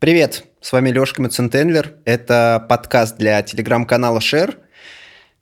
Привет, 0.00 0.44
с 0.60 0.70
вами 0.70 0.90
Лёшка 0.90 1.20
Мецентенвер. 1.20 1.96
Это 2.04 2.64
подкаст 2.68 3.16
для 3.16 3.42
телеграм-канала 3.42 4.20
Share. 4.20 4.54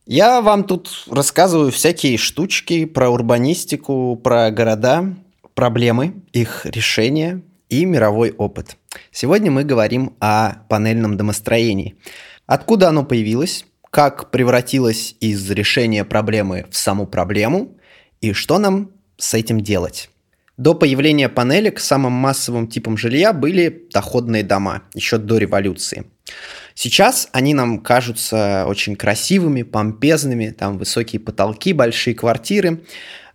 Я 0.07 0.41
вам 0.41 0.65
тут 0.65 1.05
рассказываю 1.11 1.71
всякие 1.71 2.17
штучки 2.17 2.87
про 2.87 3.11
урбанистику, 3.11 4.17
про 4.17 4.51
города, 4.51 5.15
проблемы, 5.53 6.23
их 6.33 6.65
решения 6.65 7.43
и 7.69 7.85
мировой 7.85 8.31
опыт. 8.31 8.79
Сегодня 9.11 9.51
мы 9.51 9.63
говорим 9.63 10.17
о 10.21 10.55
панельном 10.71 11.19
домостроении. 11.19 11.97
Откуда 12.47 12.89
оно 12.89 13.05
появилось, 13.05 13.67
как 13.91 14.31
превратилось 14.31 15.17
из 15.21 15.51
решения 15.51 16.03
проблемы 16.07 16.65
в 16.71 16.77
саму 16.79 17.07
проблему 17.07 17.77
и 18.23 18.33
что 18.33 18.59
нам 18.59 18.91
с 19.19 19.35
этим 19.35 19.61
делать. 19.61 20.09
До 20.57 20.75
появления 20.75 21.29
панелек 21.29 21.79
самым 21.81 22.13
массовым 22.13 22.67
типом 22.67 22.97
жилья 22.97 23.33
были 23.33 23.87
доходные 23.93 24.43
дома, 24.43 24.83
еще 24.95 25.19
до 25.19 25.39
революции. 25.39 26.07
Сейчас 26.75 27.29
они 27.33 27.55
нам 27.55 27.81
кажутся 27.81 28.67
очень 28.67 28.97
красивыми, 28.97 29.63
помпезными, 29.63 30.51
там 30.51 30.79
высокие 30.79 31.21
потолки, 31.21 31.73
большие 31.73 32.15
квартиры, 32.15 32.85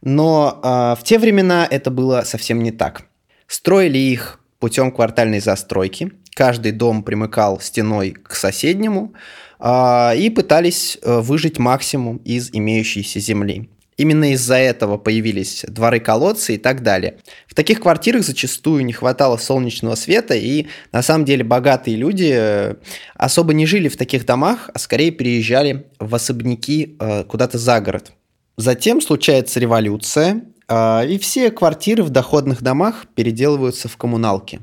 но 0.01 0.59
э, 0.63 0.99
в 0.99 1.03
те 1.03 1.17
времена 1.17 1.67
это 1.69 1.89
было 1.89 2.21
совсем 2.23 2.61
не 2.61 2.71
так. 2.71 3.03
Строили 3.47 3.97
их 3.97 4.39
путем 4.59 4.91
квартальной 4.91 5.39
застройки, 5.39 6.11
каждый 6.35 6.71
дом 6.71 7.01
примыкал 7.03 7.59
стеной 7.59 8.11
к 8.11 8.35
соседнему 8.35 9.13
э, 9.59 10.17
и 10.17 10.29
пытались 10.29 10.99
э, 11.01 11.19
выжить 11.19 11.57
максимум 11.57 12.17
из 12.17 12.49
имеющейся 12.53 13.19
земли. 13.19 13.70
Именно 13.97 14.33
из-за 14.33 14.55
этого 14.55 14.97
появились 14.97 15.63
дворы-колодцы 15.67 16.55
и 16.55 16.57
так 16.57 16.81
далее. 16.81 17.17
В 17.47 17.53
таких 17.53 17.81
квартирах 17.81 18.23
зачастую 18.23 18.85
не 18.85 18.93
хватало 18.93 19.37
солнечного 19.37 19.95
света, 19.95 20.33
и 20.33 20.67
на 20.91 21.01
самом 21.01 21.25
деле 21.25 21.43
богатые 21.43 21.97
люди 21.97 22.31
э, 22.33 22.75
особо 23.15 23.53
не 23.53 23.65
жили 23.65 23.89
в 23.89 23.97
таких 23.97 24.25
домах, 24.25 24.69
а 24.73 24.79
скорее 24.79 25.11
переезжали 25.11 25.87
в 25.99 26.15
особняки 26.15 26.95
э, 26.99 27.25
куда-то 27.25 27.57
за 27.57 27.79
город. 27.81 28.13
Затем 28.57 29.01
случается 29.01 29.59
революция, 29.59 30.45
э, 30.67 31.07
и 31.07 31.19
все 31.19 31.51
квартиры 31.51 32.03
в 32.03 32.09
доходных 32.09 32.61
домах 32.61 33.05
переделываются 33.13 33.87
в 33.87 33.97
коммуналки. 33.97 34.61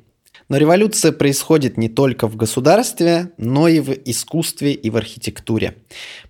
Но 0.48 0.56
революция 0.56 1.12
происходит 1.12 1.76
не 1.76 1.90
только 1.90 2.26
в 2.26 2.36
государстве, 2.36 3.32
но 3.36 3.68
и 3.68 3.80
в 3.80 3.90
искусстве 3.90 4.72
и 4.72 4.88
в 4.88 4.96
архитектуре. 4.96 5.76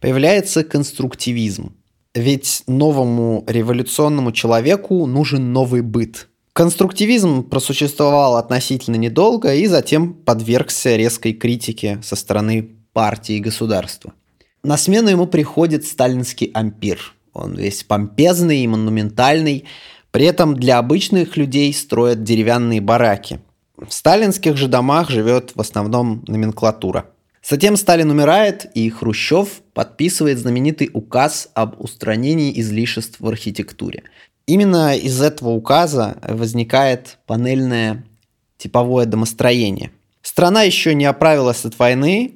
Появляется 0.01 0.65
конструктивизм. 0.65 1.78
Ведь 2.19 2.65
новому 2.67 3.45
революционному 3.47 4.33
человеку 4.33 5.07
нужен 5.07 5.53
новый 5.53 5.83
быт. 5.83 6.29
Конструктивизм 6.53 7.45
просуществовал 7.45 8.39
относительно 8.39 8.97
недолго 8.97 9.55
и 9.55 9.69
затем 9.69 10.15
подвергся 10.15 10.97
резкой 10.97 11.33
критике 11.33 12.01
со 12.03 12.17
стороны 12.17 12.71
партии 12.93 13.37
и 13.37 13.41
государства. 13.41 14.15
На 14.65 14.77
смену 14.77 15.11
ему 15.11 15.29
приходит 15.29 15.87
сталинский 15.87 16.51
ампир. 16.55 17.15
Он 17.35 17.55
весь 17.55 17.85
помпезный 17.85 18.65
и 18.65 18.67
монументальный, 18.67 19.67
при 20.11 20.25
этом 20.25 20.57
для 20.57 20.79
обычных 20.79 21.37
людей 21.37 21.73
строят 21.73 22.25
деревянные 22.25 22.81
бараки. 22.81 23.39
В 23.77 23.93
сталинских 23.93 24.57
же 24.57 24.67
домах 24.67 25.09
живет 25.09 25.53
в 25.55 25.61
основном 25.61 26.25
номенклатура– 26.27 27.07
Затем 27.43 27.77
Сталин 27.77 28.11
умирает, 28.11 28.71
и 28.75 28.91
Хрущев 28.91 29.63
подписывает 29.73 30.39
знаменитый 30.39 30.91
указ 30.93 31.49
об 31.55 31.81
устранении 31.81 32.59
излишеств 32.61 33.21
в 33.21 33.29
архитектуре. 33.29 34.05
Именно 34.47 34.97
из 34.97 35.21
этого 35.21 35.51
указа 35.51 36.19
возникает 36.23 37.19
панельное 37.27 38.05
типовое 38.57 39.07
домостроение. 39.07 39.93
Страна 40.23 40.63
еще 40.63 40.95
не 40.95 41.05
оправилась 41.05 41.65
от 41.65 41.79
войны, 41.79 42.35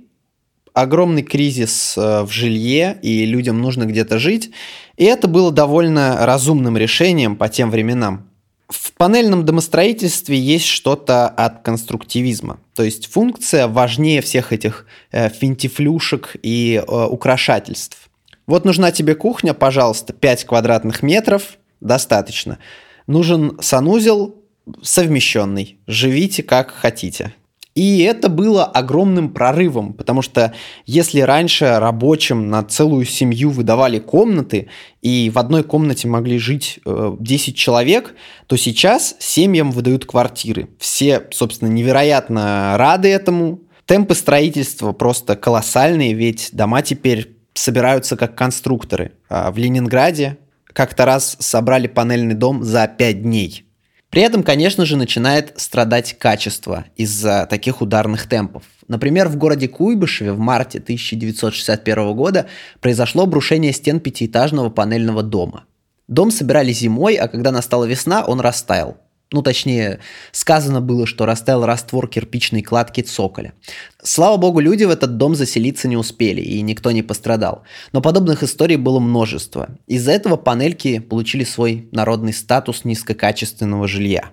огромный 0.72 1.22
кризис 1.22 1.94
э, 1.96 2.22
в 2.22 2.30
жилье, 2.30 2.98
и 3.02 3.26
людям 3.26 3.60
нужно 3.60 3.84
где-то 3.84 4.18
жить. 4.18 4.50
И 4.96 5.04
это 5.04 5.28
было 5.28 5.50
довольно 5.50 6.24
разумным 6.24 6.76
решением 6.76 7.36
по 7.36 7.48
тем 7.48 7.70
временам. 7.70 8.28
В 8.72 8.92
панельном 8.94 9.44
домостроительстве 9.44 10.38
есть 10.38 10.64
что-то 10.64 11.28
от 11.28 11.62
конструктивизма. 11.62 12.58
То 12.74 12.82
есть 12.82 13.12
функция 13.12 13.68
важнее 13.68 14.22
всех 14.22 14.52
этих 14.52 14.86
э, 15.10 15.28
финтифлюшек 15.28 16.36
и 16.42 16.82
э, 16.82 17.04
украшательств. 17.04 18.08
Вот 18.46 18.64
нужна 18.64 18.90
тебе 18.90 19.14
кухня, 19.14 19.52
пожалуйста, 19.52 20.14
5 20.14 20.44
квадратных 20.44 21.02
метров, 21.02 21.58
достаточно. 21.80 22.58
Нужен 23.06 23.58
санузел 23.60 24.36
совмещенный. 24.80 25.78
Живите 25.86 26.42
как 26.42 26.70
хотите. 26.70 27.34
И 27.74 28.00
это 28.00 28.28
было 28.28 28.64
огромным 28.64 29.30
прорывом, 29.32 29.94
потому 29.94 30.20
что 30.20 30.52
если 30.84 31.20
раньше 31.20 31.78
рабочим 31.78 32.50
на 32.50 32.62
целую 32.62 33.06
семью 33.06 33.50
выдавали 33.50 33.98
комнаты, 33.98 34.68
и 35.00 35.30
в 35.30 35.38
одной 35.38 35.64
комнате 35.64 36.06
могли 36.06 36.38
жить 36.38 36.80
э, 36.84 37.16
10 37.18 37.56
человек, 37.56 38.14
то 38.46 38.56
сейчас 38.56 39.16
семьям 39.18 39.70
выдают 39.70 40.04
квартиры. 40.04 40.68
Все, 40.78 41.26
собственно, 41.30 41.70
невероятно 41.70 42.74
рады 42.76 43.08
этому. 43.08 43.60
Темпы 43.86 44.14
строительства 44.14 44.92
просто 44.92 45.34
колоссальные, 45.34 46.12
ведь 46.12 46.50
дома 46.52 46.82
теперь 46.82 47.36
собираются 47.54 48.16
как 48.16 48.34
конструкторы. 48.34 49.12
А 49.28 49.50
в 49.50 49.56
Ленинграде 49.56 50.36
как-то 50.66 51.04
раз 51.06 51.36
собрали 51.40 51.86
панельный 51.86 52.34
дом 52.34 52.62
за 52.62 52.86
5 52.86 53.22
дней. 53.22 53.66
При 54.12 54.20
этом, 54.20 54.42
конечно 54.42 54.84
же, 54.84 54.98
начинает 54.98 55.54
страдать 55.56 56.18
качество 56.18 56.84
из-за 56.96 57.46
таких 57.48 57.80
ударных 57.80 58.28
темпов. 58.28 58.62
Например, 58.86 59.26
в 59.26 59.36
городе 59.36 59.68
Куйбышеве 59.68 60.32
в 60.32 60.38
марте 60.38 60.80
1961 60.80 62.14
года 62.14 62.46
произошло 62.82 63.22
обрушение 63.22 63.72
стен 63.72 64.00
пятиэтажного 64.00 64.68
панельного 64.68 65.22
дома. 65.22 65.64
Дом 66.08 66.30
собирали 66.30 66.72
зимой, 66.72 67.14
а 67.14 67.26
когда 67.26 67.52
настала 67.52 67.86
весна, 67.86 68.22
он 68.22 68.42
растаял 68.42 68.98
ну 69.32 69.42
точнее, 69.42 70.00
сказано 70.30 70.80
было, 70.80 71.06
что 71.06 71.26
растаял 71.26 71.64
раствор 71.66 72.08
кирпичной 72.08 72.62
кладки 72.62 73.00
цоколя. 73.00 73.54
Слава 74.02 74.36
богу, 74.36 74.60
люди 74.60 74.84
в 74.84 74.90
этот 74.90 75.16
дом 75.16 75.34
заселиться 75.34 75.88
не 75.88 75.96
успели, 75.96 76.40
и 76.40 76.60
никто 76.60 76.90
не 76.90 77.02
пострадал. 77.02 77.62
Но 77.92 78.00
подобных 78.00 78.42
историй 78.42 78.76
было 78.76 79.00
множество. 79.00 79.70
Из-за 79.86 80.12
этого 80.12 80.36
панельки 80.36 80.98
получили 80.98 81.44
свой 81.44 81.88
народный 81.92 82.32
статус 82.32 82.84
низкокачественного 82.84 83.88
жилья. 83.88 84.30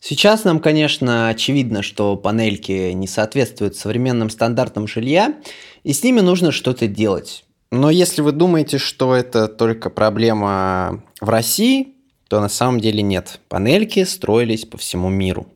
Сейчас 0.00 0.44
нам, 0.44 0.60
конечно, 0.60 1.28
очевидно, 1.28 1.82
что 1.82 2.16
панельки 2.16 2.92
не 2.92 3.08
соответствуют 3.08 3.76
современным 3.76 4.30
стандартам 4.30 4.86
жилья, 4.86 5.34
и 5.82 5.92
с 5.92 6.02
ними 6.04 6.20
нужно 6.20 6.52
что-то 6.52 6.86
делать. 6.86 7.44
Но 7.72 7.90
если 7.90 8.20
вы 8.20 8.32
думаете, 8.32 8.78
что 8.78 9.14
это 9.14 9.48
только 9.48 9.90
проблема 9.90 11.02
в 11.20 11.28
России, 11.28 11.95
то 12.28 12.40
на 12.40 12.48
самом 12.48 12.80
деле 12.80 13.02
нет. 13.02 13.40
Панельки 13.48 14.04
строились 14.04 14.64
по 14.64 14.78
всему 14.78 15.08
миру. 15.08 15.46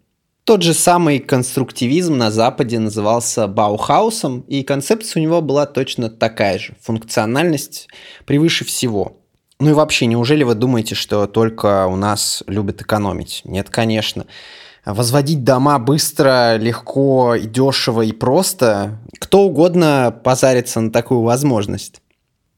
Тот 0.45 0.63
же 0.63 0.75
самый 0.75 1.21
конструктивизм 1.21 2.17
на 2.17 2.31
Западе 2.31 2.79
назывался 2.79 3.47
Баухаусом, 3.47 4.41
и 4.49 4.63
концепция 4.63 5.21
у 5.21 5.23
него 5.23 5.43
была 5.43 5.67
точно 5.67 6.11
такая 6.11 6.59
же. 6.59 6.75
Функциональность 6.81 7.89
превыше 8.25 8.65
всего. 8.65 9.17
Ну 9.61 9.71
и 9.71 9.75
вообще, 9.75 10.07
неужели 10.07 10.43
вы 10.43 10.55
думаете, 10.55 10.95
что 10.95 11.27
только 11.27 11.87
у 11.87 11.95
нас 11.95 12.43
любят 12.47 12.81
экономить? 12.81 13.43
Нет, 13.45 13.69
конечно. 13.69 14.27
Возводить 14.85 15.45
дома 15.45 15.79
быстро, 15.79 16.57
легко 16.57 17.35
и 17.35 17.47
дешево 17.47 18.03
и 18.03 18.13
просто. 18.13 18.99
Кто 19.19 19.43
угодно 19.43 20.19
позарится 20.25 20.81
на 20.81 20.91
такую 20.91 21.21
возможность. 21.21 22.01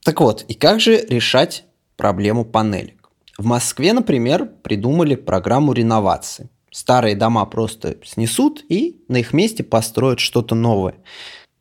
Так 0.05 0.21
вот, 0.21 0.45
и 0.47 0.55
как 0.55 0.81
же 0.81 1.05
решать 1.09 1.65
проблему 1.97 2.45
панелек? 2.45 3.02
В 3.43 3.45
Москве, 3.45 3.93
например, 3.93 4.49
придумали 4.63 5.17
программу 5.17 5.73
реновации. 5.73 6.49
Старые 6.71 7.17
дома 7.17 7.45
просто 7.45 7.97
снесут 8.05 8.65
и 8.69 9.03
на 9.09 9.17
их 9.17 9.33
месте 9.33 9.65
построят 9.65 10.21
что-то 10.21 10.55
новое. 10.55 10.95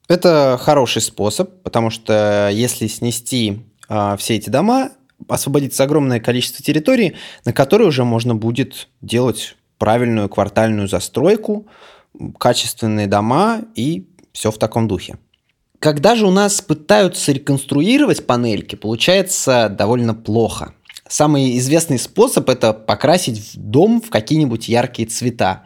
Это 0.08 0.60
хороший 0.62 1.02
способ, 1.02 1.64
потому 1.64 1.90
что 1.90 2.52
если 2.54 2.86
снести 2.86 3.64
э, 3.90 4.16
все 4.20 4.36
эти 4.36 4.52
дома, 4.52 4.92
освободится 5.28 5.84
огромное 5.84 6.20
количество 6.20 6.64
территорий, 6.64 7.16
на 7.46 7.52
которые 7.52 7.88
уже 7.88 8.04
можно 8.04 8.36
будет 8.36 8.88
делать 9.02 9.56
правильную 9.80 10.30
квартальную 10.30 10.88
застройку, 10.88 11.66
качественные 12.38 13.08
дома 13.08 13.62
и 13.74 14.08
все 14.34 14.52
в 14.52 14.60
таком 14.60 14.88
духе. 14.88 15.18
Когда 15.80 16.14
же 16.16 16.28
у 16.28 16.32
нас 16.32 16.62
пытаются 16.62 17.32
реконструировать 17.32 18.28
панельки, 18.28 18.76
получается 18.76 19.68
довольно 19.68 20.14
плохо– 20.14 20.76
Самый 21.12 21.58
известный 21.58 22.00
способ– 22.00 22.48
это 22.50 22.72
покрасить 22.72 23.52
дом 23.56 24.02
в 24.02 24.10
какие-нибудь 24.10 24.70
яркие 24.70 25.10
цвета. 25.10 25.64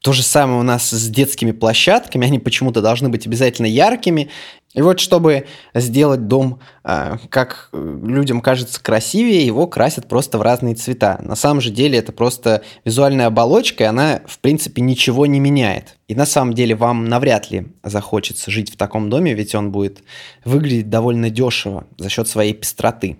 То 0.00 0.14
же 0.14 0.22
самое 0.22 0.58
у 0.58 0.62
нас 0.62 0.88
с 0.88 1.08
детскими 1.10 1.52
площадками, 1.52 2.26
они 2.26 2.38
почему-то 2.38 2.80
должны 2.80 3.10
быть 3.10 3.26
обязательно 3.26 3.66
яркими. 3.66 4.30
И 4.72 4.80
вот 4.80 4.98
чтобы 4.98 5.44
сделать 5.74 6.28
дом, 6.28 6.60
а, 6.82 7.18
как 7.28 7.68
людям 7.74 8.40
кажется, 8.40 8.82
красивее, 8.82 9.44
его 9.44 9.66
красят 9.66 10.08
просто 10.08 10.38
в 10.38 10.42
разные 10.42 10.74
цвета. 10.74 11.18
На 11.20 11.36
самом 11.36 11.60
же 11.60 11.68
деле 11.68 11.98
это 11.98 12.12
просто 12.12 12.62
визуальная 12.86 13.26
оболочка, 13.26 13.84
и 13.84 13.86
она, 13.86 14.22
в 14.26 14.38
принципе, 14.38 14.80
ничего 14.80 15.26
не 15.26 15.40
меняет. 15.40 15.98
И 16.08 16.14
на 16.14 16.24
самом 16.24 16.54
деле 16.54 16.74
вам 16.74 17.04
навряд 17.04 17.50
ли 17.50 17.66
захочется 17.82 18.50
жить 18.50 18.72
в 18.72 18.78
таком 18.78 19.10
доме, 19.10 19.34
ведь 19.34 19.54
он 19.54 19.72
будет 19.72 20.02
выглядеть 20.46 20.88
довольно 20.88 21.28
дешево 21.28 21.86
за 21.98 22.08
счет 22.08 22.28
своей 22.28 22.54
пестроты. 22.54 23.18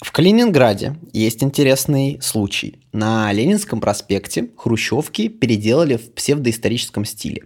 В 0.00 0.12
Калининграде 0.12 0.96
есть 1.12 1.42
интересный 1.42 2.18
случай. 2.22 2.80
На 2.92 3.32
Ленинском 3.32 3.80
проспекте 3.80 4.50
хрущевки 4.56 5.28
переделали 5.28 5.96
в 5.96 6.14
псевдоисторическом 6.14 7.04
стиле. 7.04 7.44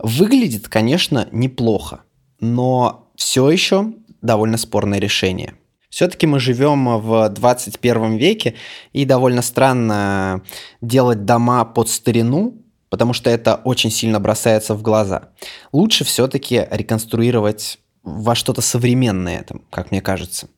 Выглядит, 0.00 0.68
конечно, 0.68 1.28
неплохо, 1.30 2.00
но 2.40 3.12
все 3.14 3.48
еще 3.48 3.92
довольно 4.22 4.56
спорное 4.56 4.98
решение. 4.98 5.54
Все-таки 5.88 6.26
мы 6.26 6.40
живем 6.40 6.98
в 6.98 7.28
21 7.28 8.16
веке, 8.16 8.54
и 8.92 9.04
довольно 9.04 9.42
странно 9.42 10.42
делать 10.80 11.24
дома 11.24 11.64
под 11.64 11.88
старину, 11.88 12.60
потому 12.90 13.12
что 13.12 13.30
это 13.30 13.54
очень 13.64 13.90
сильно 13.90 14.18
бросается 14.20 14.74
в 14.74 14.82
глаза. 14.82 15.30
Лучше 15.72 16.04
все-таки 16.04 16.66
реконструировать 16.70 17.78
во 18.02 18.34
что-то 18.34 18.62
современное, 18.62 19.44
там, 19.44 19.62
как 19.70 19.90
мне 19.90 20.02
кажется. 20.02 20.48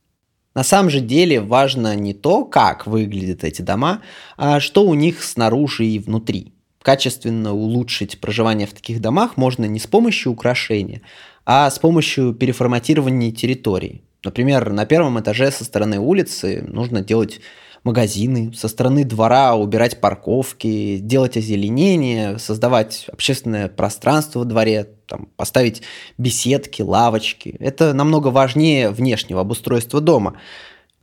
На 0.55 0.65
самом 0.65 0.91
же 0.91 1.01
деле 1.01 1.41
важно 1.41 1.95
не 1.95 2.13
то, 2.13 2.45
как 2.45 2.87
выглядят 2.87 3.45
эти 3.45 3.63
дома, 3.63 4.03
а 4.37 4.59
что 4.59 4.85
у 4.85 4.95
них 4.95 5.23
снаружи 5.23 5.87
и 5.87 5.99
внутри. 5.99 6.53
Качественно 6.83 7.53
улучшить 7.53 8.21
проживание 8.21 8.67
в 8.67 8.73
таких 8.73 9.01
домах 9.01 9.37
можно 9.37 9.67
не 9.67 9.79
с 9.79 9.87
помощью 9.87 10.33
украшения, 10.33 11.03
а 11.45 11.71
с 11.71 11.79
помощью 11.79 12.35
переформатирования 12.35 13.33
территории. 13.33 14.03
Например, 14.25 14.71
на 14.71 14.87
первом 14.87 15.21
этаже 15.21 15.51
со 15.51 15.65
стороны 15.65 15.99
улицы 15.99 16.65
нужно 16.67 17.01
делать 17.01 17.41
магазины, 17.85 18.53
со 18.55 18.69
стороны 18.69 19.05
двора 19.05 19.55
убирать 19.55 20.01
парковки, 20.01 20.99
делать 20.99 21.37
озеленение, 21.37 22.39
создавать 22.39 23.07
общественное 23.13 23.69
пространство 23.69 24.41
во 24.41 24.45
дворе, 24.45 24.89
там, 25.07 25.29
поставить 25.37 25.83
беседки, 26.19 26.83
лавочки. 26.83 27.57
Это 27.59 27.95
намного 27.95 28.29
важнее 28.29 28.91
внешнего 28.91 29.41
обустройства 29.41 30.01
дома. 30.01 30.37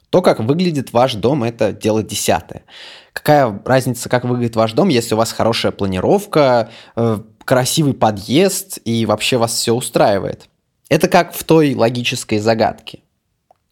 То, 0.10 0.22
как 0.22 0.40
выглядит 0.40 0.94
ваш 0.94 1.16
дом, 1.16 1.44
это 1.44 1.74
дело 1.74 2.02
десятое. 2.02 2.64
Какая 3.12 3.60
разница, 3.66 4.08
как 4.08 4.24
выглядит 4.24 4.56
ваш 4.56 4.74
дом, 4.74 4.88
если 4.88 5.16
у 5.16 5.18
вас 5.18 5.34
хорошая 5.34 5.72
планировка, 5.72 6.70
э, 6.96 7.20
красивый 7.44 7.94
подъезд 7.94 8.80
и 8.86 9.06
вообще 9.06 9.38
вас 9.38 9.54
все 9.54 9.74
устраивает? 9.74 10.48
Это 10.90 11.10
как 11.10 11.34
в 11.34 11.44
той 11.44 11.76
логической 11.76 12.40
загадке 12.40 13.00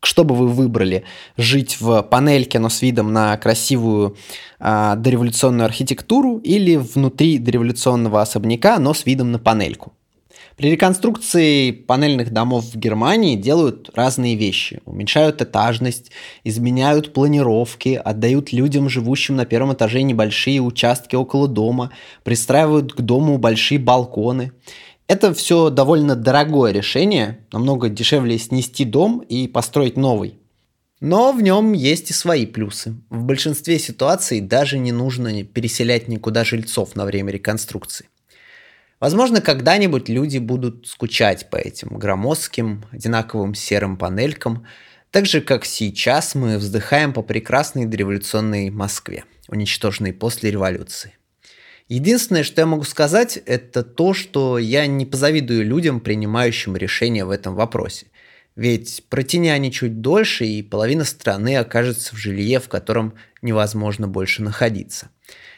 что 0.05 0.23
бы 0.23 0.35
вы 0.35 0.47
выбрали? 0.47 1.03
Жить 1.37 1.77
в 1.79 2.01
панельке, 2.03 2.59
но 2.59 2.69
с 2.69 2.81
видом 2.81 3.11
на 3.13 3.35
красивую 3.37 4.15
а, 4.59 4.95
дореволюционную 4.95 5.65
архитектуру 5.65 6.37
или 6.37 6.75
внутри 6.75 7.37
дореволюционного 7.37 8.21
особняка, 8.21 8.79
но 8.79 8.93
с 8.93 9.05
видом 9.05 9.31
на 9.31 9.39
панельку? 9.39 9.93
При 10.57 10.71
реконструкции 10.71 11.71
панельных 11.71 12.31
домов 12.31 12.63
в 12.63 12.77
Германии 12.77 13.35
делают 13.35 13.89
разные 13.93 14.35
вещи. 14.35 14.79
Уменьшают 14.85 15.41
этажность, 15.41 16.11
изменяют 16.45 17.13
планировки, 17.13 17.99
отдают 18.01 18.53
людям, 18.53 18.87
живущим 18.87 19.35
на 19.35 19.45
первом 19.45 19.73
этаже, 19.73 20.01
небольшие 20.01 20.61
участки 20.61 21.15
около 21.15 21.49
дома, 21.49 21.91
пристраивают 22.23 22.93
к 22.93 23.01
дому 23.01 23.37
большие 23.37 23.79
балконы. 23.79 24.53
Это 25.07 25.35
все 25.35 25.69
довольно 25.69 26.15
дорогое 26.15 26.71
решение, 26.71 27.45
намного 27.51 27.89
дешевле 27.89 28.39
снести 28.39 28.85
дом 28.85 29.19
и 29.19 29.47
построить 29.47 29.97
новый. 29.97 30.39
Но 30.99 31.31
в 31.31 31.41
нем 31.43 31.73
есть 31.73 32.09
и 32.09 32.13
свои 32.13 32.47
плюсы. 32.47 32.95
В 33.11 33.23
большинстве 33.23 33.77
ситуаций 33.77 34.41
даже 34.41 34.79
не 34.79 34.91
нужно 34.91 35.43
переселять 35.43 36.07
никуда 36.07 36.43
жильцов 36.43 36.95
на 36.95 37.05
время 37.05 37.31
реконструкции. 37.31 38.09
Возможно, 38.99 39.41
когда-нибудь 39.41 40.09
люди 40.09 40.39
будут 40.39 40.87
скучать 40.87 41.51
по 41.51 41.57
этим 41.57 41.89
громоздким, 41.99 42.85
одинаковым 42.91 43.53
серым 43.53 43.97
панелькам, 43.97 44.65
так 45.11 45.27
же, 45.27 45.41
как 45.41 45.65
сейчас 45.65 46.33
мы 46.33 46.57
вздыхаем 46.57 47.13
по 47.13 47.21
прекрасной 47.21 47.85
дореволюционной 47.85 48.71
Москве, 48.71 49.25
уничтоженной 49.49 50.13
после 50.13 50.49
революции. 50.49 51.13
Единственное, 51.87 52.43
что 52.43 52.61
я 52.61 52.65
могу 52.65 52.83
сказать, 52.83 53.37
это 53.45 53.83
то, 53.83 54.15
что 54.15 54.57
я 54.57 54.87
не 54.87 55.05
позавидую 55.05 55.65
людям, 55.65 55.99
принимающим 55.99 56.75
решения 56.75 57.25
в 57.25 57.29
этом 57.29 57.53
вопросе. 57.53 58.07
Ведь 58.55 59.03
протяни 59.09 59.49
они 59.49 59.71
чуть 59.71 60.01
дольше, 60.01 60.45
и 60.45 60.63
половина 60.63 61.03
страны 61.03 61.57
окажется 61.57 62.15
в 62.15 62.17
жилье, 62.17 62.59
в 62.59 62.69
котором 62.69 63.13
невозможно 63.43 64.07
больше 64.07 64.41
находиться. 64.41 65.09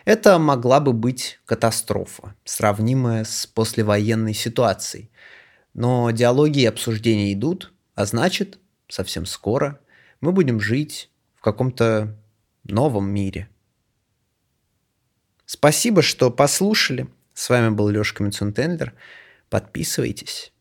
Это 0.03 0.37
могла 0.37 0.81
бы 0.81 0.91
быть 0.91 1.39
катастрофа, 1.45 2.35
сравнимая 2.43 3.23
с 3.23 3.47
послевоенной 3.47 4.33
ситуацией. 4.33 5.09
Но 5.73 6.11
диалоги 6.11 6.59
и 6.59 6.65
обсуждения 6.65 7.31
идут, 7.31 7.71
а 7.95 8.05
значит, 8.05 8.57
совсем 8.89 9.25
скоро 9.25 9.79
мы 10.19 10.33
будем 10.33 10.59
жить 10.59 11.09
в 11.35 11.41
каком-то 11.41 12.17
новом 12.65 13.09
мире– 13.09 13.47
Спасибо, 15.47 16.01
что 16.01 16.29
послушали. 16.29 17.07
С 17.33 17.49
вами 17.49 17.69
был 17.69 17.87
Лешка 17.87 18.21
Мицунтендлер. 18.21 18.93
Подписывайтесь. 19.49 20.51